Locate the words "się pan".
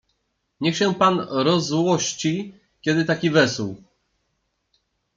0.77-1.19